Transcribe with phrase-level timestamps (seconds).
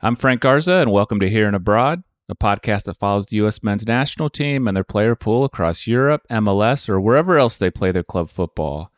[0.00, 3.62] I'm Frank Garza, and welcome to Here and Abroad, a podcast that follows the U.S.
[3.62, 7.92] men's national team and their player pool across Europe, MLS, or wherever else they play
[7.92, 8.90] their club football.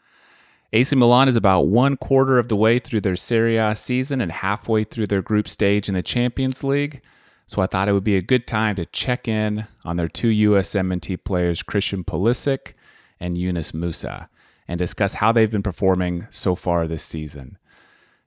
[0.73, 4.33] AC Milan is about one quarter of the way through their Serie A season and
[4.33, 7.03] halfway through their group stage in the Champions League.
[7.47, 10.31] So I thought it would be a good time to check in on their two
[10.31, 12.73] USMNT players, Christian Pulisic
[13.21, 14.29] and Yunus Musah,
[14.67, 17.59] and discuss how they've been performing so far this season.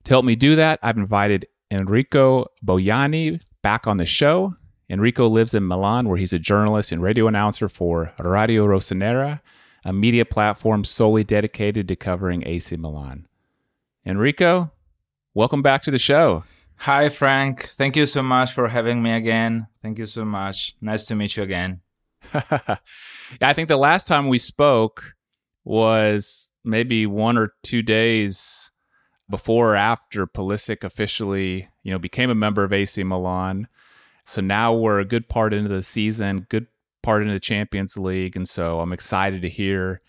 [0.03, 4.55] To help me do that, I've invited Enrico Boiani back on the show.
[4.89, 9.39] Enrico lives in Milan, where he's a journalist and radio announcer for Radio Rossonera,
[9.85, 13.27] a media platform solely dedicated to covering AC Milan.
[14.05, 14.71] Enrico,
[15.35, 16.43] welcome back to the show.
[16.77, 17.71] Hi, Frank.
[17.77, 19.67] Thank you so much for having me again.
[19.83, 20.75] Thank you so much.
[20.81, 21.81] Nice to meet you again.
[22.33, 25.13] I think the last time we spoke
[25.63, 28.71] was maybe one or two days
[29.29, 33.67] before or after Pulisic officially, you know, became a member of AC Milan.
[34.25, 36.67] So now we're a good part into the season, good
[37.01, 40.01] part into the Champions League, and so I'm excited to hear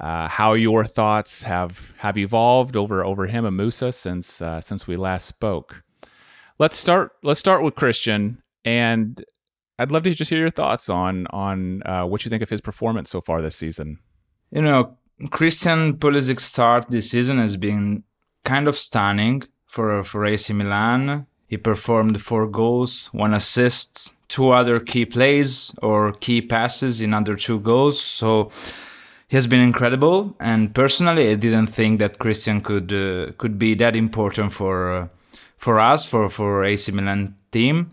[0.00, 4.86] uh, how your thoughts have have evolved over over him and Musah since uh, since
[4.86, 5.82] we last spoke.
[6.58, 7.12] Let's start.
[7.22, 9.24] Let's start with Christian, and
[9.78, 12.60] I'd love to just hear your thoughts on on uh, what you think of his
[12.60, 13.98] performance so far this season.
[14.50, 14.98] You know,
[15.30, 18.04] Christian Pulisic's start this season has been
[18.44, 21.26] kind of stunning for for AC Milan.
[21.46, 27.36] He performed four goals, one assist, two other key plays or key passes in under
[27.36, 28.00] two goals.
[28.00, 28.50] So
[29.28, 30.34] he has been incredible.
[30.40, 35.08] And personally, I didn't think that Christian could uh, could be that important for uh,
[35.56, 37.90] for us for for AC Milan team.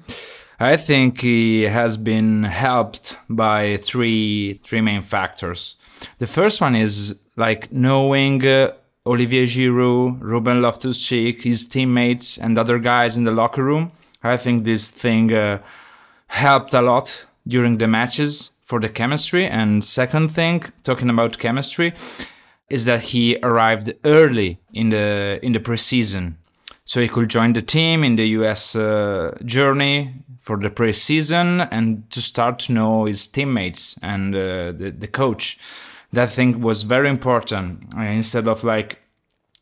[0.59, 5.77] I think he has been helped by three three main factors.
[6.19, 8.71] The first one is like knowing uh,
[9.05, 13.91] Olivier Giroud, Ruben Loftus-Cheek, his teammates, and other guys in the locker room.
[14.23, 15.59] I think this thing uh,
[16.27, 19.47] helped a lot during the matches for the chemistry.
[19.47, 21.93] And second thing, talking about chemistry,
[22.69, 26.35] is that he arrived early in the in the preseason,
[26.85, 32.09] so he could join the team in the US uh, journey for the preseason and
[32.11, 35.59] to start to know his teammates and uh, the, the coach
[36.13, 38.99] that thing was very important uh, instead of like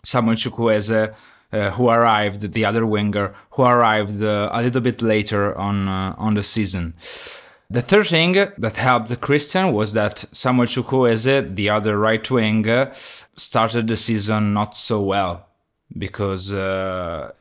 [0.04, 1.14] Samuel Chukwueze
[1.52, 6.14] uh, who arrived, the other winger, who arrived uh, a little bit later on uh,
[6.18, 6.94] on the season.
[7.72, 12.66] The third thing that helped Christian was that Samuel Chukwueze, the other right wing,
[13.36, 15.48] started the season not so well
[15.98, 17.32] because uh,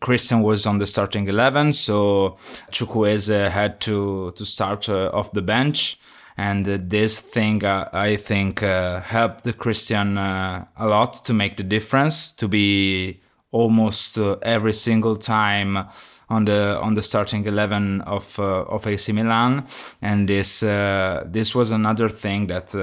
[0.00, 2.36] Christian was on the starting eleven, so
[2.70, 5.98] Chukwueze had to to start uh, off the bench
[6.36, 11.56] and uh, this thing uh, I think uh, helped Christian uh, a lot to make
[11.56, 13.20] the difference to be
[13.52, 15.86] almost uh, every single time
[16.28, 19.66] on the on the starting 11 of uh, of AC Milan.
[20.02, 22.74] And this this was another thing that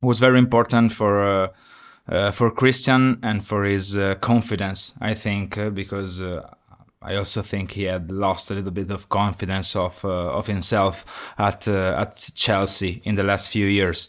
[0.00, 1.50] was very important for
[2.32, 6.20] for Christian and for his confidence I think because
[7.04, 11.04] I also think he had lost a little bit of confidence of uh, of himself
[11.38, 14.08] at uh, at Chelsea in the last few years.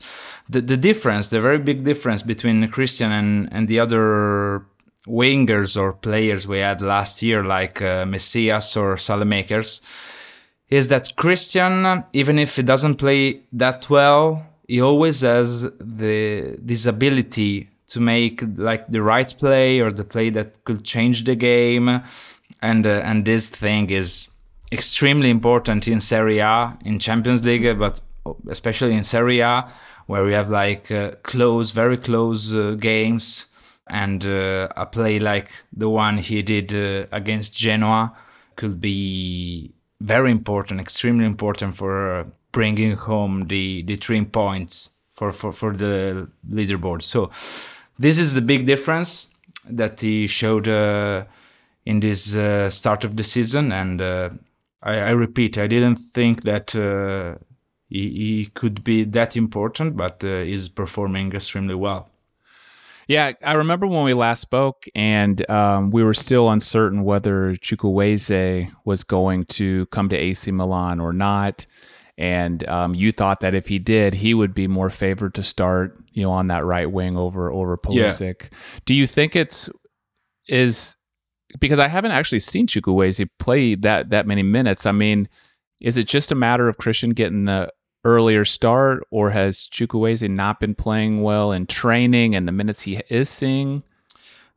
[0.49, 4.65] The the difference, the very big difference between Christian and and the other
[5.07, 9.81] wingers or players we had last year, like uh, Messias or Saelemaekers,
[10.69, 16.85] is that Christian, even if he doesn't play that well, he always has the this
[16.85, 22.01] ability to make like the right play or the play that could change the game
[22.63, 24.29] and uh, and this thing is
[24.71, 27.99] extremely important in Serie A, in Champions League, but
[28.49, 29.69] especially in Serie A,
[30.07, 33.45] where we have like uh, close, very close uh, games,
[33.87, 38.13] and uh, a play like the one he did uh, against Genoa
[38.55, 45.33] could be very important, extremely important for uh, bringing home the the three points for
[45.33, 47.01] for for the leaderboard.
[47.01, 47.29] So
[47.99, 49.29] this is the big difference
[49.69, 50.67] that he showed
[51.85, 53.71] in this uh, start of the season.
[53.71, 54.29] And uh,
[54.81, 57.43] I, I, repeat, I didn't think that uh,
[57.87, 62.09] he, he, could be that important, but uh, he's performing extremely well.
[63.07, 68.71] Yeah, I remember when we last spoke, and um, we were still uncertain whether Chukwueze
[68.85, 71.65] was going to come to AC Milan or not.
[72.17, 75.97] And um, you thought that if he did, he would be more favored to start,
[76.13, 78.43] you know, on that right wing over over Pulisic.
[78.43, 78.57] Yeah.
[78.85, 79.69] Do you think it's
[80.47, 80.95] is
[81.59, 84.85] because I haven't actually seen Chukwueze play that that many minutes.
[84.85, 85.27] I mean,
[85.81, 87.71] is it just a matter of Christian getting the
[88.05, 93.01] earlier start, or has Chukwueze not been playing well in training and the minutes he
[93.09, 93.83] is seeing?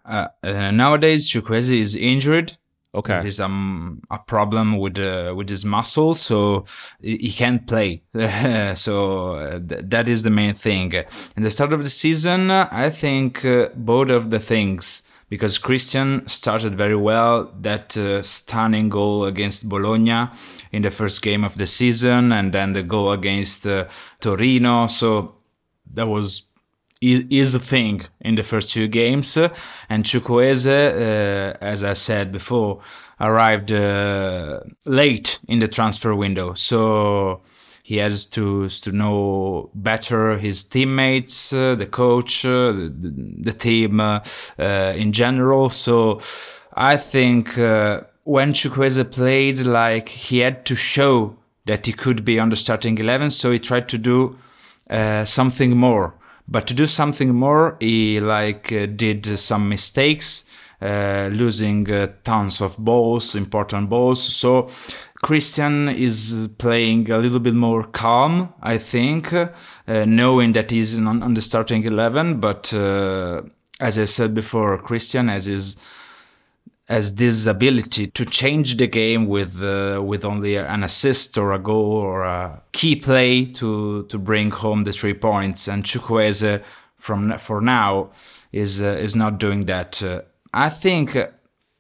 [0.04, 2.56] Uh, uh, nowadays, Chukwueze is injured.
[2.94, 3.28] Okay.
[3.28, 6.64] Is um, a problem with uh, with his muscle, so
[7.02, 8.02] he can't play.
[8.75, 10.94] so uh, th- that is the main thing.
[11.37, 16.26] In the start of the season, I think uh, both of the things because Christian
[16.26, 17.52] started very well.
[17.61, 20.31] That uh, stunning goal against Bologna
[20.73, 23.87] in the first game of the season, and then the goal against uh,
[24.20, 24.87] Torino.
[24.87, 25.37] So
[25.94, 26.46] that was
[27.02, 29.37] is a thing in the first two games.
[29.37, 32.81] And Chukwueze, uh, as I said before,
[33.20, 36.55] arrived uh, late in the transfer window.
[36.55, 37.43] So
[37.87, 43.12] he has to to know better his teammates, uh, the coach, uh, the,
[43.49, 44.21] the, team uh,
[44.59, 45.71] uh, in general.
[45.71, 46.21] So
[46.75, 47.56] I think
[48.25, 51.37] when Chukwueze played, like he had to show
[51.67, 53.31] that he could be on the starting eleven.
[53.31, 54.37] So he tried to do
[55.25, 56.15] something more
[56.49, 60.44] but to do something more, he like uh, did some mistakes,
[60.81, 64.23] uh, losing uh, tons of balls, important balls.
[64.23, 64.69] So
[65.26, 69.49] Christian is playing a little bit more calm, I think, uh,
[69.88, 72.38] knowing that he's on, on, the starting eleven.
[72.38, 73.43] But uh,
[73.81, 75.78] as I said before, Christian has his
[76.88, 81.58] has this ability to change the game with uh, with only an assist or a
[81.58, 85.67] goal or a key play to to bring home the three points.
[85.67, 86.62] And Chukwueze,
[86.99, 88.12] from for now,
[88.52, 90.00] is uh, is not doing that.
[90.00, 90.20] Uh,
[90.55, 91.19] I think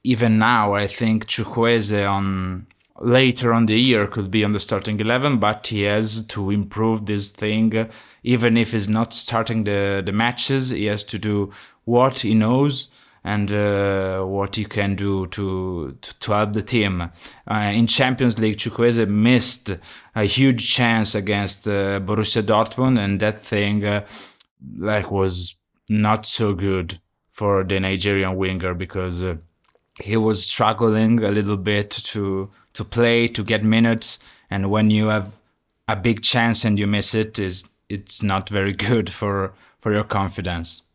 [0.02, 2.66] even now, I think Chukwueze on
[3.00, 7.06] later on the year could be on the starting 11 but he has to improve
[7.06, 7.88] this thing
[8.22, 11.50] even if he's not starting the the matches he has to do
[11.84, 12.90] what he knows
[13.26, 17.10] and uh, what he can do to to, help the team.
[17.50, 19.76] Uh, in Champions League, Chukwueze missed
[20.14, 24.06] a huge chance against uh, Borussia Dortmund, and that thing uh,
[24.78, 25.56] like was
[25.88, 27.00] not so good
[27.32, 29.34] for the Nigerian winger because uh,
[30.00, 34.18] he was struggling a little bit to to play to get minutes,
[34.48, 35.38] and when you have
[35.88, 40.04] a big chance and you miss it, is it's not very good for for your
[40.04, 40.85] confidence.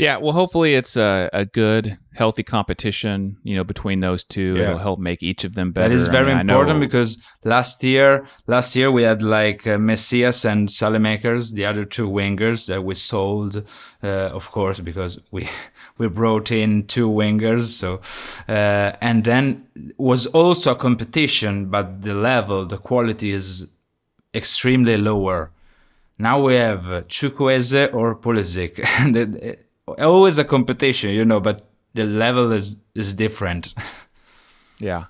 [0.00, 4.56] Yeah, well, hopefully it's a, a good, healthy competition, you know, between those two.
[4.56, 4.62] Yeah.
[4.62, 5.90] It'll help make each of them better.
[5.90, 9.76] That is very I mean, important because last year, last year we had like uh,
[9.76, 13.62] Messias and Saelemaekers, the other two wingers that we sold,
[14.02, 14.06] uh,
[14.38, 15.46] of course, because we
[15.98, 17.66] we brought in two wingers.
[17.66, 18.00] So,
[18.48, 19.66] uh, and then
[19.98, 23.68] was also a competition, but the level, the quality is
[24.32, 25.50] extremely lower.
[26.18, 29.56] Now we have Chukwueze or Pulisic, and
[29.98, 33.74] always a competition, you know, but the level is is different.
[34.78, 35.04] yeah.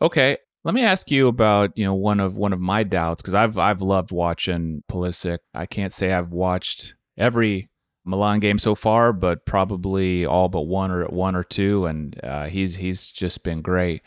[0.00, 0.38] Okay.
[0.64, 3.56] Let me ask you about you know one of one of my doubts because I've
[3.56, 5.38] I've loved watching Pulisic.
[5.54, 7.70] I can't say I've watched every
[8.04, 12.46] Milan game so far, but probably all but one or one or two, and uh,
[12.46, 14.02] he's he's just been great.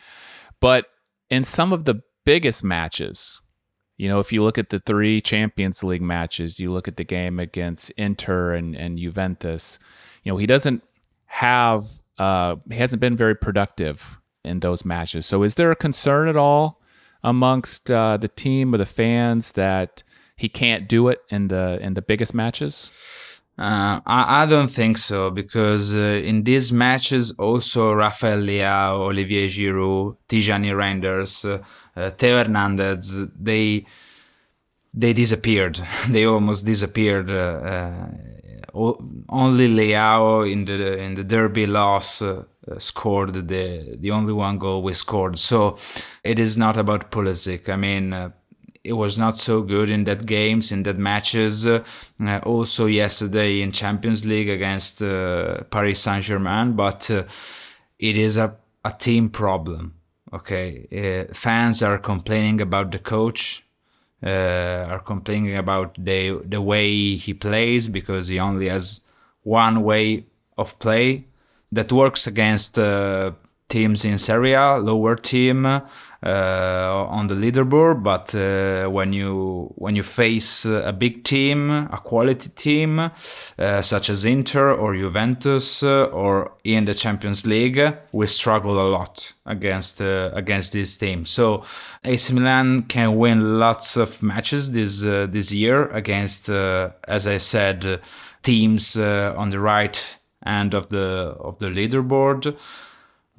[0.60, 0.88] But
[1.30, 3.42] in some of the biggest matches,
[4.02, 7.04] you know, if you look at the three Champions League matches, you look at the
[7.04, 9.78] game against Inter and, and Juventus,
[10.24, 10.84] you know, he doesn't
[11.26, 11.86] have,
[12.18, 15.28] uh, he hasn't been very productive in those matches.
[15.28, 16.82] So is there a concern at all
[17.24, 20.02] amongst uh, the team or the fans that
[20.36, 23.31] he can't do it in the in the biggest matches?
[23.62, 29.48] Uh, I, I, don't think so because uh, in these matches also Rafael Leao, Olivier
[29.48, 31.62] Giroud, Tijjani Reijnders, uh,
[31.96, 33.86] uh, Theo Hernandez, they
[34.96, 35.80] they disappeared.
[36.10, 37.30] they almost disappeared.
[37.30, 38.08] Uh,
[38.74, 38.94] uh,
[39.30, 42.24] only Leao in the in the derby loss
[42.80, 45.38] scored the the only one goal we scored.
[45.38, 45.78] So
[46.24, 47.70] it is not about Pulisic.
[47.70, 48.34] I mean
[48.84, 51.68] it was not so good in that games in that matches.
[51.68, 51.84] Uh,
[52.44, 57.24] also yesterday in Champions League against uh, Paris Saint Germain, but uh,
[58.00, 59.96] it is a, a team problem.
[60.34, 63.64] Okay, uh, fans are complaining about the coach.
[64.24, 69.02] Uh, are complaining about the the way he plays because he only has
[69.42, 70.24] one way
[70.60, 71.26] of play
[71.72, 73.32] that works against uh,
[73.72, 78.04] teams in Serie A, lower team uh, on the leaderboard.
[78.04, 84.10] But uh, when you when you face a big team, a quality team uh, such
[84.10, 90.74] as Inter or Juventus or in the Champions League, we struggle a lot against against
[90.74, 91.26] this team.
[91.26, 91.64] So
[92.04, 98.02] AC Milan can win lots of matches this this year against, as I said,
[98.44, 102.56] teams on the right end of the of the leaderboard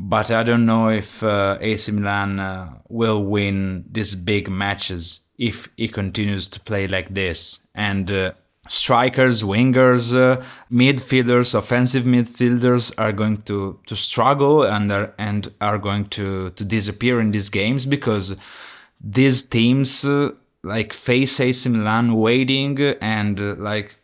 [0.04, 5.68] but I don't know if uh, AC Milan uh, will win these big matches if
[5.76, 7.60] he continues to play like this.
[7.72, 8.32] And uh,
[8.66, 10.42] strikers, wingers, uh,
[10.72, 16.64] midfielders, offensive midfielders are going to, to struggle and are, and are going to, to
[16.64, 18.36] disappear in these games because
[19.00, 20.30] these teams uh,
[20.64, 23.98] like face AC Milan waiting and uh, like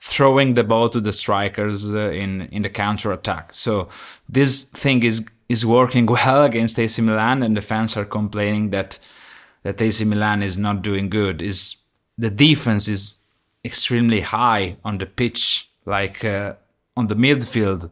[0.00, 3.54] throwing the ball to the strikers in in the counter attack.
[3.54, 3.88] So
[4.28, 8.98] this thing is is working well against AC Milan, and the fans are complaining that
[9.62, 11.42] that AC Milan is not doing good.
[11.42, 11.76] Is
[12.18, 13.18] the defense is
[13.64, 16.54] extremely high on the pitch, like uh,
[16.96, 17.90] on the midfield.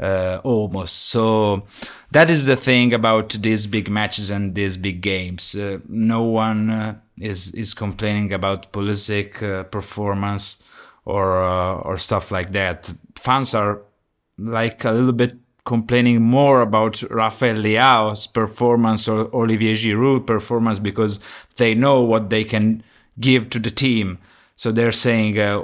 [0.00, 0.96] Uh, almost.
[1.10, 1.66] So
[2.10, 5.54] that is the thing about these big matches and these big games.
[5.54, 10.62] Uh, no one uh, is is complaining about Pulisic uh, performance
[11.04, 12.90] or uh, or stuff like that.
[13.14, 13.82] Fans are
[14.38, 15.36] like a little bit
[15.70, 21.20] complaining more about Rafael Leao's performance or Olivier Giroud performance because
[21.58, 22.82] they know what they can
[23.20, 24.18] give to the team.
[24.56, 25.62] So they're saying uh,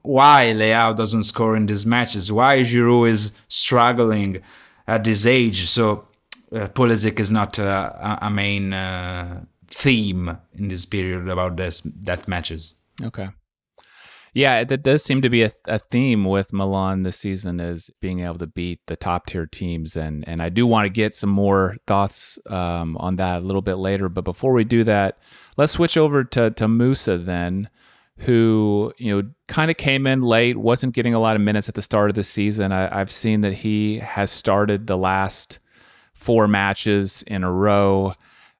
[0.00, 4.40] why Leao doesn't score in these matches, why Giroud is struggling
[4.86, 5.68] at this age.
[5.68, 6.08] So
[6.50, 12.26] uh, Pulisic is not uh, a main uh, theme in this period about this death
[12.26, 12.72] matches.
[13.02, 13.28] Okay.
[14.36, 18.20] Yeah, that does seem to be a, a theme with Milan this season is being
[18.20, 21.30] able to beat the top tier teams, and and I do want to get some
[21.30, 24.10] more thoughts um, on that a little bit later.
[24.10, 25.16] But before we do that,
[25.56, 27.70] let's switch over to to Musah then,
[28.18, 31.74] who you know kind of came in late, wasn't getting a lot of minutes at
[31.74, 32.72] the start of the season.
[32.72, 35.60] I, I've seen that he has started the last
[36.12, 38.12] four matches in a row.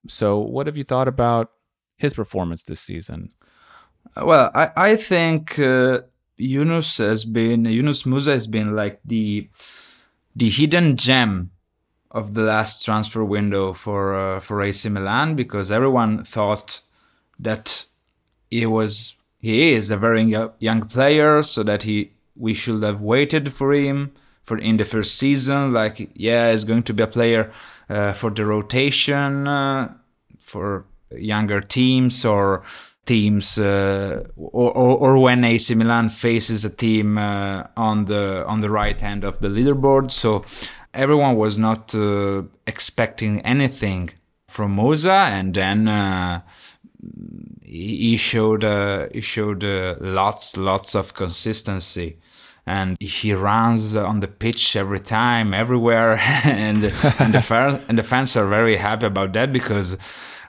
[0.07, 1.51] So, what have you thought about
[1.97, 3.29] his performance this season?
[4.15, 6.01] Well, I I think uh,
[6.37, 9.49] Yunus has been Yunus Musah has been like the
[10.35, 11.51] the hidden gem
[12.11, 16.81] of the last transfer window for uh, for AC Milan because everyone thought
[17.39, 17.85] that
[18.49, 20.23] he was he is a very
[20.59, 25.15] young player, so that he we should have waited for him for in the first
[25.17, 25.73] season.
[25.73, 27.51] Like, yeah, he's going to be a player
[27.89, 29.93] uh, for the rotation uh,
[30.39, 32.63] for younger teams or
[33.07, 38.59] teams, uh, or, or, or when AC Milan faces a team uh, on the on
[38.59, 40.11] the right hand of the leaderboard.
[40.11, 40.45] So
[40.93, 44.11] everyone was not uh, expecting anything
[44.47, 46.41] from Musah, and then uh,
[47.63, 52.19] he showed uh, he showed uh, lots lots of consistency.
[52.69, 56.17] And he runs on the pitch every time everywhere.
[56.43, 56.83] And
[57.19, 59.97] and the and the fans are very happy about that because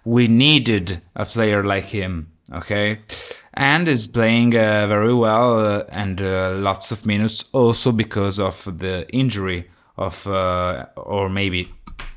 [0.04, 2.98] we needed a player like him okay
[3.54, 8.78] and is playing uh, very well uh, and uh, lots of minutes also because of
[8.78, 11.68] the injury of uh, or maybe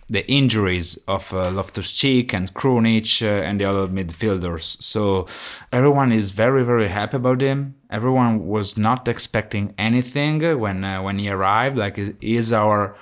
[0.07, 4.81] the injuries of uh, Loftus-Cheek and Krunic uh, and the other midfielders.
[4.81, 5.25] So
[5.71, 7.75] everyone is very very happy about him.
[7.89, 11.77] Everyone was not expecting anything when when he arrived.
[11.77, 12.95] Like he is our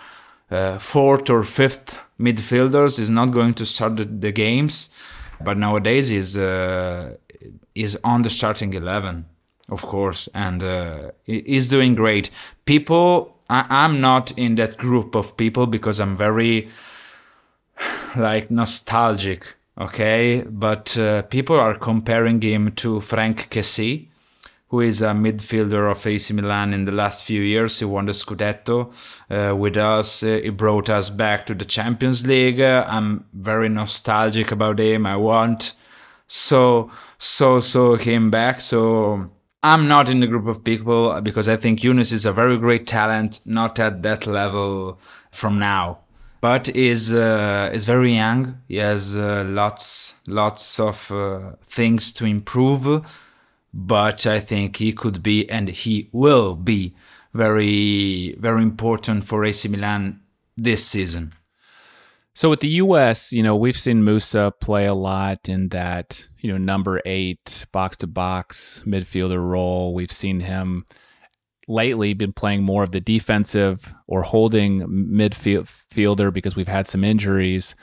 [0.80, 3.00] fourth or fifth midfielders.
[3.00, 4.90] Is not going to start the, the games,
[5.42, 7.16] but nowadays is uh,
[7.76, 9.26] is on the starting eleven,
[9.70, 12.30] of course, and uh, is doing great.
[12.66, 13.36] People.
[13.52, 16.70] I, I'm not in that group of people because I'm very
[18.16, 20.44] like nostalgic, okay?
[20.48, 24.10] But uh, people are comparing him to Frank Kessie,
[24.70, 27.80] who is a midfielder of AC Milan in the last few years.
[27.80, 28.94] He won the Scudetto
[29.30, 30.24] uh, with us.
[30.24, 32.62] Uh, he brought us back to the Champions League.
[32.62, 35.06] Uh, I'm very nostalgic about him.
[35.06, 35.76] I want
[36.28, 38.62] so, so, so him back.
[38.62, 39.32] So
[39.64, 42.86] I'm not in the group of people because I think Yunus is a very great
[42.86, 45.00] talent, not at that level
[45.32, 46.00] from now
[46.42, 48.62] but is uh, is very young.
[48.68, 52.86] He has uh, lots lots of uh, things to improve,
[53.74, 56.96] but I think he could be and he will be
[57.34, 60.22] very very important for AC Milan
[60.58, 61.34] this season.
[62.34, 66.52] So with the U.S., you know, we've seen Musah play a lot in that you
[66.52, 69.94] know number eight box to box midfielder role.
[69.94, 70.86] We've seen him
[71.68, 77.76] lately been playing more of the defensive or holding midfielder because we've had some injuries.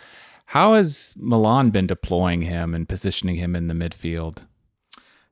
[0.47, 4.47] How has Milan been deploying him and positioning him in the midfield?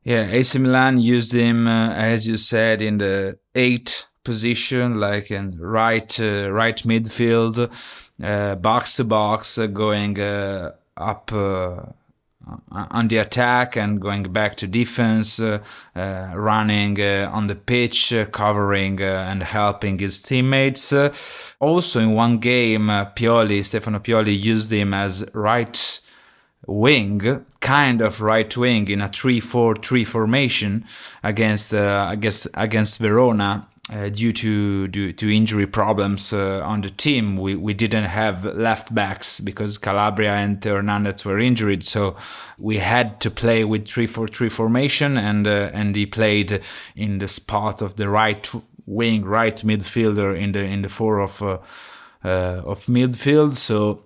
[0.04, 5.58] Yeah, AC Milan used him, uh, as you said, in the eight position, like in
[5.58, 7.70] right uh, right midfield,
[8.23, 11.87] uh, box to box, uh, going uh, up uh,
[12.70, 15.40] on the attack and going back to defense,
[15.94, 20.92] running on the pitch, covering and helping his teammates.
[21.61, 26.02] also, in one game, Pioli, Stefano Pioli, used him as right
[26.66, 30.85] wing, kind of right wing in a 3-4-3 formation
[31.23, 33.66] against uh, against against Verona.
[33.92, 38.47] Uh, due to due to injury problems uh, on the team, we, we didn't have
[38.47, 41.85] left backs because Calabria and Hernandez were injured.
[41.85, 42.16] So
[42.56, 46.62] we had to play with three four three formation, and uh, and he played
[46.97, 48.50] in the spot of the right
[48.87, 51.59] wing, right midfielder in the in the four of uh,
[52.25, 53.54] uh, of midfield.
[53.54, 54.03] So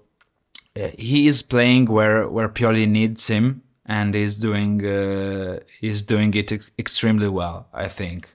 [0.99, 6.53] he is playing where where Pioli needs him, and he's doing uh, he's doing it
[6.53, 7.69] ex- extremely well.
[7.73, 8.29] I think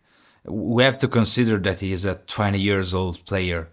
[0.46, 3.70] we have to consider that he is a 20 years old player.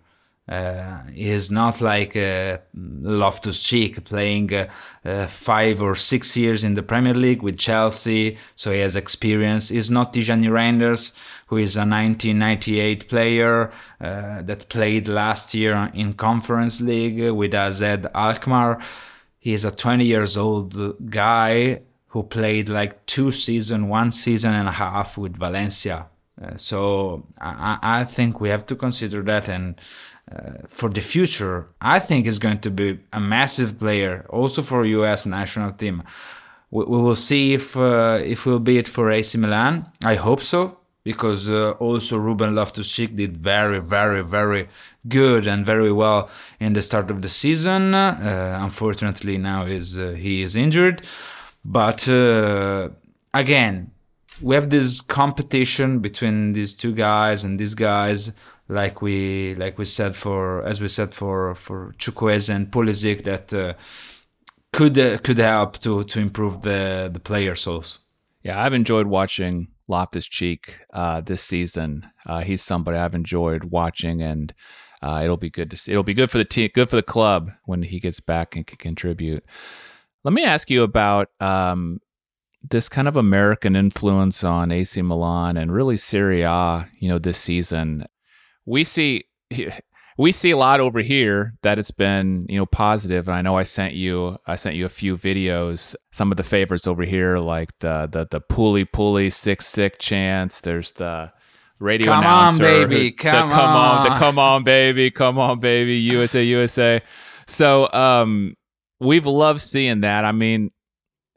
[0.51, 4.69] Uh, is not like uh, Loftus Cheek playing uh,
[5.05, 9.69] uh, five or six years in the Premier League with Chelsea, so he has experience.
[9.69, 11.15] He's not Tijjani Reijnders,
[11.47, 17.81] who is a 1998 player uh, that played last year in Conference League with AZ
[17.81, 18.81] Alkmaar.
[19.39, 20.75] He is a 20 years old
[21.09, 26.07] guy who played like two season, one season and a half with Valencia.
[26.43, 29.79] Uh, so I, I, think we have to consider that and
[30.31, 34.85] uh, for the future, I think is going to be a massive player also for
[34.85, 35.27] U.S.
[35.27, 36.03] national team.
[36.71, 39.91] We, we will see if uh, if we'll be it for AC Milan.
[40.05, 44.69] I hope so because uh, also Ruben Loftus-Cheek did very, very, very
[45.09, 46.31] good and very well
[46.61, 47.95] in the start of the season.
[47.95, 51.03] Uh, unfortunately, now is uh, he is injured,
[51.65, 52.07] but
[53.35, 53.91] again,
[54.43, 58.33] we have this competition between these two guys and these guys
[58.69, 63.53] like we like we said for as we said for for Chukwueze and Pulisic that
[63.53, 63.75] uh,
[64.73, 67.99] could uh, could help to to improve the the player souls.
[68.43, 72.09] Yeah, I've enjoyed watching Loftus Cheek uh, this season.
[72.25, 74.55] Uh, he's somebody I've enjoyed watching, and
[75.03, 75.93] uh, it'll be good to see.
[75.93, 78.67] It'll be good for the team, good for the club when he gets back and
[78.67, 79.45] can contribute.
[80.25, 82.01] Let me ask you about um,
[82.63, 87.39] this kind of American influence on AC Milan and really Serie A, you know, this
[87.39, 88.07] season.
[88.67, 89.25] We see
[90.19, 93.27] we see a lot over here that it's been, you know, positive.
[93.27, 96.43] And I know I sent you I sent you a few videos, some of the
[96.43, 100.61] favorites over here, like the the the pulley pulley six sick chance.
[100.61, 101.33] There's the
[101.79, 102.65] radio come announcer.
[102.65, 103.99] On, baby, come, the, come on.
[103.99, 104.05] on.
[104.05, 107.01] The come on, baby, come on, baby, USA, USA.
[107.47, 108.55] So um
[109.01, 110.27] we've loved seeing that.
[110.27, 110.71] I mean,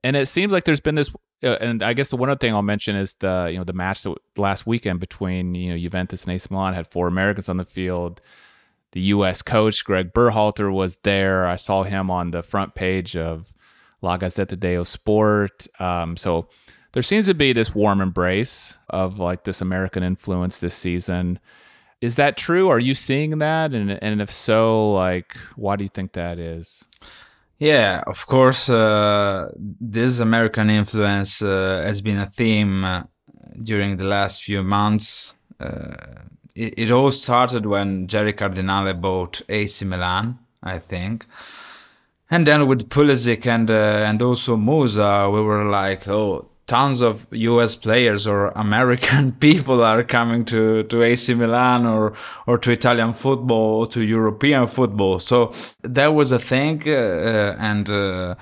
[0.04, 1.14] and it seems like there's been this
[1.44, 3.74] uh, and I guess the one other thing I'll mention is the you know the
[3.74, 7.58] match that last weekend between you know Juventus and AC Milan had four Americans on
[7.58, 8.22] the field.
[8.94, 9.42] The U.S.
[9.42, 11.48] coach Greg Berhalter was there.
[11.48, 13.52] I saw him on the front page of
[14.04, 15.68] La Gazzetta dello Sport.
[15.80, 16.48] Um, so
[16.94, 21.40] there seems to be this warm embrace of like this American influence this season.
[22.02, 22.70] Is that true?
[22.70, 23.74] Are you seeing that?
[23.74, 26.84] And and if so, like, why do you think that is?
[27.64, 33.04] Yeah, of course, uh, this American influence uh, has been a theme uh,
[33.64, 35.36] during the last few months.
[35.62, 35.96] Uh,
[36.56, 41.26] it, it, all started when Jerry Cardinale bought AC Milan, I think.
[42.30, 47.28] And then with Pulisic and uh, and also Musah, we were like, oh, tons of
[47.32, 52.14] US players or American people are coming to, to AC Milan or,
[52.48, 55.20] or to Italian football or to European football.
[55.20, 56.84] So that was a thing.
[56.88, 58.36] Uh, and, uh,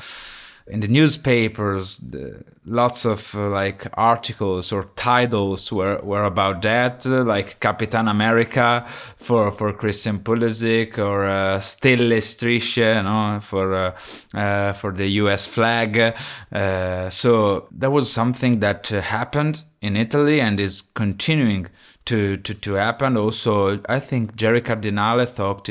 [0.68, 7.06] in the newspapers, the, lots of uh, like articles or titles were, were about that,
[7.06, 8.86] uh, like Capitan America
[9.18, 15.08] for for Christian Pulisic or uh, Stelle Strisce, you know, for uh, uh, for the
[15.08, 15.46] U.S.
[15.46, 16.16] flag.
[16.52, 21.68] Uh, so that was something that happened in Italy and is continuing
[22.06, 23.18] to to, to happen.
[23.18, 25.70] Also, I think Jerry Cardinale talked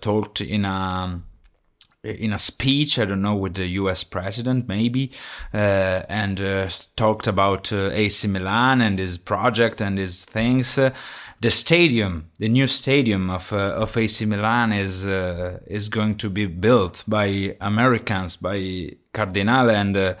[0.00, 1.24] talked in a um,
[2.04, 5.10] in a speech, I don't know, with the US president maybe,
[5.52, 10.78] uh, and uh, talked about uh, AC Milan and his project and his things.
[10.78, 10.90] Uh,
[11.40, 16.30] the stadium, the new stadium of uh, of AC Milan is uh, is going to
[16.30, 20.16] be built by Americans, by Cardinale and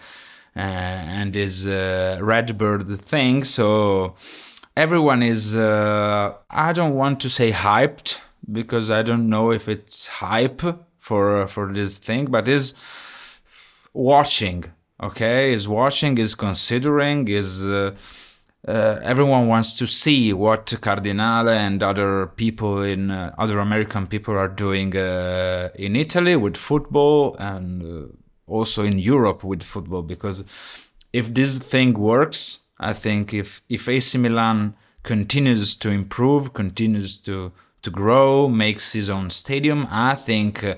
[0.54, 3.44] and his Redbird thing.
[3.44, 4.16] So
[4.76, 10.62] everyone is, I don't want to say hyped because I don't know if it's hype
[11.08, 12.74] for for this thing, but is
[13.92, 14.64] watching.
[15.00, 17.94] Okay, is watching, is considering, is uh,
[18.66, 24.34] uh, everyone wants to see what Cardinale and other people in uh, other American people
[24.34, 28.06] are doing uh, in Italy with football and uh,
[28.48, 30.02] also in Europe with football.
[30.02, 30.44] Because
[31.12, 37.52] if this thing works, I think if if AC Milan continues to improve, continues to
[37.82, 40.76] to grow, makes his own stadium, I think uh,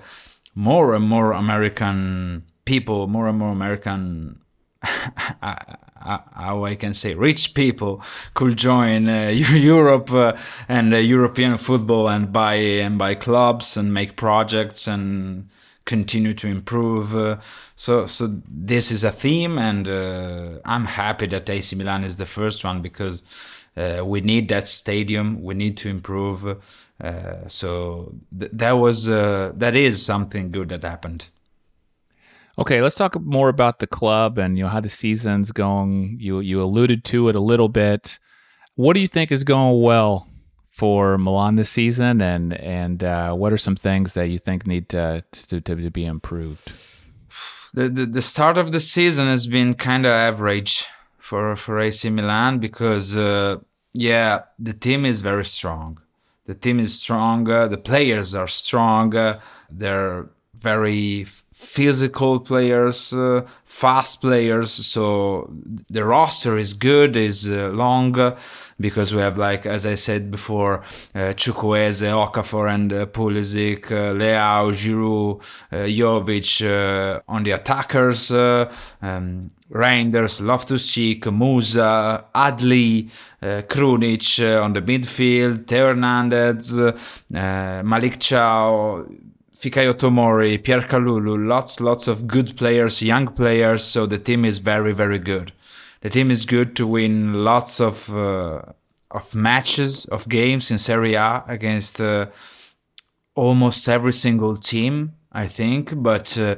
[0.54, 4.40] more and more American people, more and more American,
[4.82, 8.02] how I can say, rich people
[8.34, 9.28] could join uh,
[9.74, 10.36] Europe uh,
[10.68, 15.48] and uh, European football and buy and buy clubs and make projects and
[15.90, 17.16] continue to improve.
[17.16, 17.36] Uh,
[17.74, 22.26] so, so this is a theme, and uh, I'm happy that AC Milan is the
[22.26, 23.24] first one because
[23.76, 25.42] uh, we need that stadium.
[25.42, 26.46] We need to improve.
[26.46, 31.28] Uh, so th- that was uh, that is something good that happened.
[32.56, 36.18] Okay, let's talk more about the club and you know how the season's going.
[36.20, 38.18] You you alluded to it a little bit.
[38.76, 40.29] What do you think is going well
[40.80, 44.88] for Milan this season, and and uh, what are some things that you think need
[44.88, 46.72] to to, to be improved?
[47.74, 50.86] The, the the start of the season has been kind of average
[51.18, 53.58] for for AC Milan because uh,
[53.92, 56.00] yeah, the team is very strong.
[56.46, 59.28] The team is stronger, the players are stronger,
[59.80, 60.28] they're
[60.60, 64.70] very physical players, uh, fast players.
[64.72, 65.50] So
[65.88, 68.16] the roster is good, is uh, long
[68.80, 70.82] because we have like as I said before,
[71.14, 78.32] uh, Chukwueze, Okafor, and uh, Pulisic, uh, Leao, Giroud, uh, Jovic uh, on the attackers.
[78.32, 83.08] Uh, um, Reijnders, Loftus-Cheek, Musah, Adli,
[83.40, 86.76] uh, Krunic on the midfield, Theo Hernandez,
[88.18, 89.29] Thiaw,
[89.60, 93.84] Fikayo Tomori, Pierre Kalulu, lots, lots of good players, young players.
[93.84, 95.52] So the team is very, very good.
[96.00, 98.62] The team is good to win lots of uh,
[99.10, 102.26] of matches, of games in Serie A against uh,
[103.34, 105.92] almost every single team, I think.
[105.94, 106.56] But uh,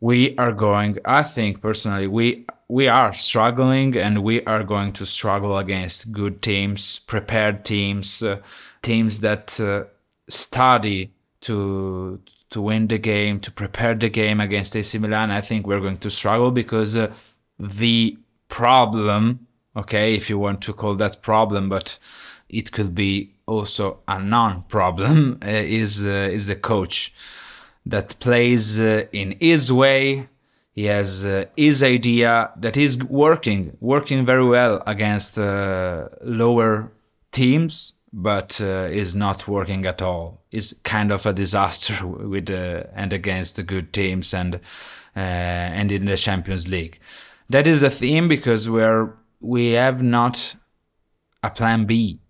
[0.00, 5.04] we are going i think personally we we are struggling and we are going to
[5.04, 8.38] struggle against good teams prepared teams uh,
[8.82, 9.84] teams that uh,
[10.28, 11.12] study
[11.42, 15.80] to to win the game to prepare the game against AC Milan i think we're
[15.80, 17.12] going to struggle because uh,
[17.58, 18.16] the
[18.48, 21.98] problem okay if you want to call that problem but
[22.48, 27.12] it could be also a non-problem uh, is uh, is the coach
[27.86, 30.28] that plays uh, in his way.
[30.72, 36.92] He has uh, his idea that is working, working very well against uh, lower
[37.32, 40.40] teams, but uh, is not working at all.
[40.50, 44.56] Is kind of a disaster with uh, and against the good teams and
[45.16, 46.98] uh, and in the Champions League.
[47.48, 50.56] That is the theme because we're we have not
[51.42, 52.20] a plan B.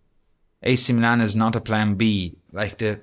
[0.63, 2.37] AC Milan is not a plan B.
[2.53, 3.01] Like the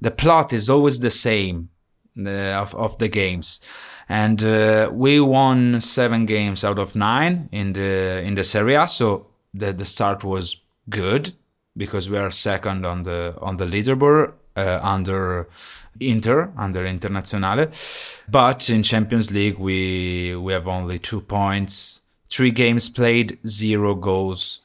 [0.00, 1.68] the plot is always the same
[2.16, 3.60] of, of the games
[4.08, 8.86] and uh, we won seven games out of nine in the in the Serie A.
[8.86, 11.34] So the the start was good
[11.76, 15.48] because we are second on the on the leaderboard uh, under
[16.00, 17.68] Inter under Internazionale.
[18.28, 24.62] But in Champions League we we have only two points, three games played, zero goals,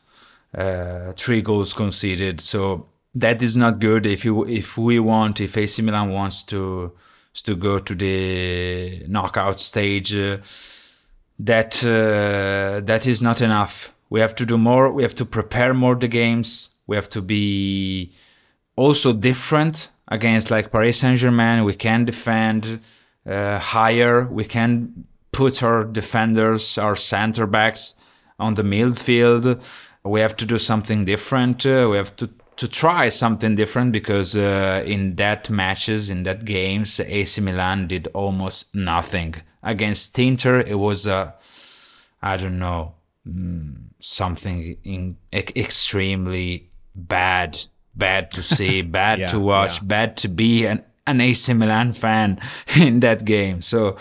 [0.57, 2.41] uh, three goals conceded.
[2.41, 4.05] So that is not good.
[4.05, 6.91] If you if we want if AC Milan wants to
[7.43, 10.13] to go to the knockout stage.
[10.13, 10.37] Uh,
[11.39, 13.93] that uh, that is not enough.
[14.09, 14.91] We have to do more.
[14.91, 16.69] We have to prepare more the games.
[16.89, 18.11] We have to be
[18.75, 21.63] also different against like Paris Saint Germain.
[21.63, 22.79] We can defend
[23.29, 24.25] uh, higher.
[24.25, 27.93] We can put our defenders, our center backs
[28.39, 29.63] on the midfield.
[30.03, 31.63] We have to do something different.
[31.63, 36.43] Uh, we have to to try something different because uh, in that matches in that
[36.43, 41.35] games AC Milan did almost nothing against Inter it was a
[42.21, 46.68] I don't know mm, something in, extremely
[47.07, 47.59] bad
[47.95, 49.87] bad to see bad yeah, to watch yeah.
[49.87, 52.39] bad to be an, an AC Milan fan
[52.79, 53.97] in that game so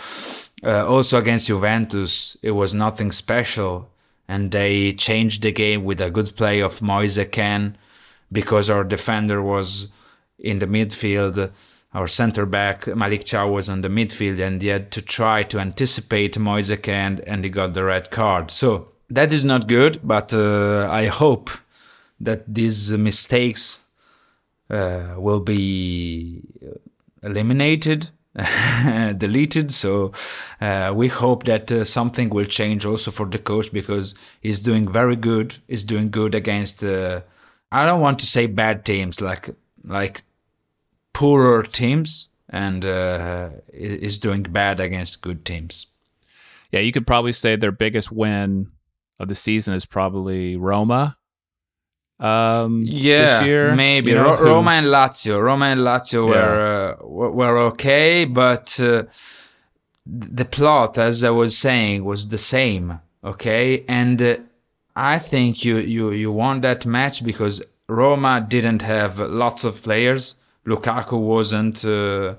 [0.64, 3.88] uh, also against Juventus it was nothing special
[4.28, 7.76] and they changed the game with a good play of Moise Kean
[8.30, 9.90] because our defender was
[10.38, 11.50] in the midfield.
[11.94, 15.58] Our center back Malik Thiaw was on the midfield, and he had to try to
[15.58, 18.50] anticipate Moise Kean, and he got the red card.
[18.50, 19.98] So that is not good.
[20.04, 21.50] But uh, I hope
[22.20, 23.80] that these mistakes
[24.70, 26.42] uh, will be
[27.22, 28.10] eliminated
[29.16, 29.70] deleted.
[29.72, 30.12] So
[30.60, 34.90] uh, we hope that uh, something will change also for the coach because he's doing
[34.90, 35.56] very good.
[35.66, 37.22] He's doing good against uh,
[37.70, 39.50] I don't want to say bad teams, like
[39.84, 40.22] like
[41.12, 45.86] poorer teams, and uh, is doing bad against good teams.
[46.70, 48.70] Yeah, you could probably say their biggest win
[49.20, 51.17] of the season is probably Roma.
[52.20, 55.40] Um, yeah, maybe you know, Roma and Lazio.
[55.40, 56.28] Roma and Lazio yeah.
[56.28, 59.04] were uh, were okay, but uh,
[60.04, 63.00] the plot, as I was saying, was the same.
[63.22, 64.36] Okay, and uh,
[64.96, 70.34] I think you you you won that match because Roma didn't have lots of players.
[70.66, 72.34] Lukaku wasn't uh,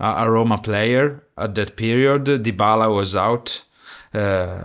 [0.00, 2.24] a Roma player at that period.
[2.24, 3.62] Dybala was out,
[4.14, 4.58] uh,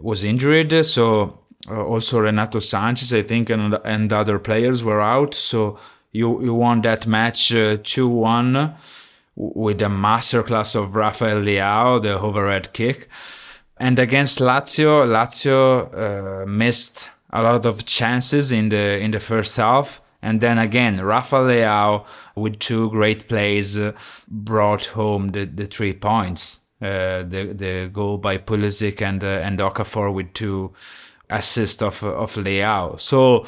[0.00, 1.37] was injured, so
[1.70, 5.34] uh, also Renato Sanches, I think, and, and other players were out.
[5.34, 5.78] So
[6.12, 8.74] you you won that match uh, two one
[9.36, 13.08] with a masterclass of Rafael Leao, the overhead kick.
[13.76, 19.56] And against Lazio, Lazio uh, missed a lot of chances in the in the first
[19.56, 20.00] half.
[20.20, 22.04] And then again, Rafael Leao
[22.34, 23.92] with two great plays uh,
[24.26, 26.60] brought home the, the three points.
[26.80, 30.72] Uh, the the goal by Pulisic and uh, and Okafor with two
[31.30, 32.98] assists of of Leao.
[32.98, 33.44] So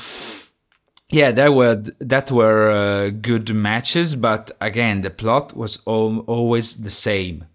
[1.11, 6.83] yeah, that were that were uh, good matches, but again, the plot was all, always
[6.83, 7.47] the same,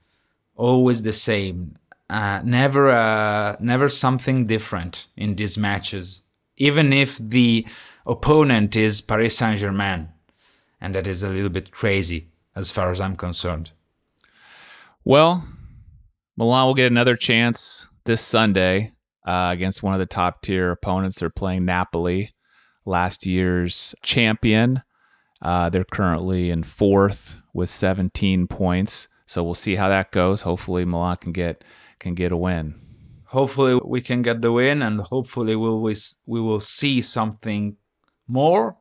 [0.55, 1.77] always the same.
[2.09, 6.21] Uh, never, uh, never something different in these matches,
[6.57, 7.65] even if the
[8.05, 10.09] opponent is Paris Saint Germain,
[10.79, 13.71] and that is a little bit crazy as far as I'm concerned.
[15.03, 15.45] Well,
[16.37, 18.91] Milan will get another chance this Sunday
[19.25, 21.19] uh, against one of the top tier opponents.
[21.19, 22.31] They're playing Napoli
[22.85, 24.83] last year's champion.
[25.41, 29.07] Uh, they're currently in fourth with 17 points.
[29.25, 30.41] So we'll see how that goes.
[30.41, 31.63] Hopefully Milan can get
[31.99, 32.75] can get a win.
[33.25, 35.93] Hopefully we can get the win, and hopefully we will
[36.25, 37.77] we will see something
[38.27, 38.77] more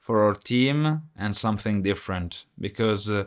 [0.00, 3.08] for our team and something different because.
[3.08, 3.24] Uh,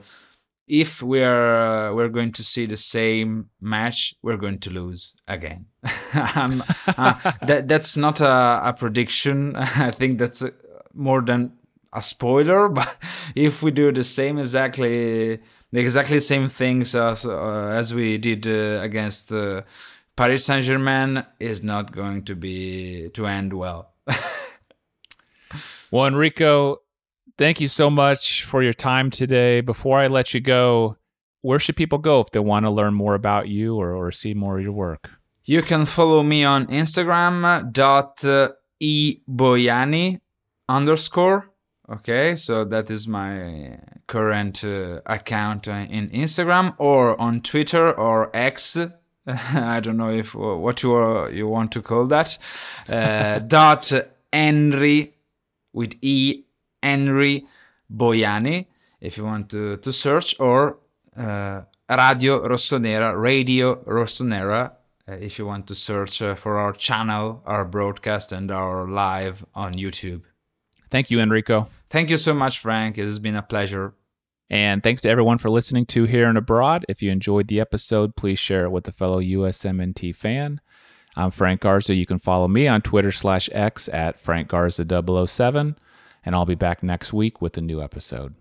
[0.69, 5.65] if we're uh, we're going to see the same match, we're going to lose again.
[6.13, 9.55] uh, that that's not a, a prediction.
[9.55, 10.53] I think that's a,
[10.93, 11.53] more than
[11.91, 12.69] a spoiler.
[12.79, 12.95] But
[13.36, 15.39] if we do the same exactly
[15.71, 19.63] the exactly same things as uh, as we did uh, against uh,
[20.15, 23.93] Paris Saint Germain, is not going to be to end well.
[25.91, 26.77] well, Enrico,
[27.39, 29.62] thank you so much for your time today.
[29.62, 30.97] Before I let you go,
[31.41, 34.34] where should people go if they want to learn more about you or, or see
[34.34, 35.10] more of your work?
[35.45, 38.23] You can follow me on Instagram dot
[38.80, 40.19] e boiani
[40.67, 41.49] underscore.
[41.89, 48.78] Okay, so that is my current uh, account in Instagram or on Twitter or X.
[49.25, 52.38] I don't know if what you are, you want to call that.
[52.88, 53.91] Uh, dot
[54.32, 55.15] Henry
[55.73, 56.43] with E
[56.82, 57.46] Henry
[57.94, 58.68] Boiani,
[59.02, 60.78] if you want to, to search, or
[61.18, 64.72] uh, Radio Rossonera, Radio Rossonera,
[65.08, 69.46] uh, if you want to search uh, for our channel, our broadcast, and our live
[69.56, 70.22] on YouTube.
[70.92, 71.70] Thank you, Enrico.
[71.89, 72.98] Thank you so much, Frank.
[72.98, 73.94] It has been a pleasure.
[74.52, 76.86] And thanks to everyone for listening to Here and Abroad.
[76.89, 80.60] If you enjoyed the episode, please share it with a fellow USMNT fan.
[81.15, 81.94] I'm Frank Garza.
[81.94, 84.86] You can follow me on Twitter slash X at Frank Garza
[85.28, 85.76] 007
[86.25, 88.36] and I'll be back next week with a new episode.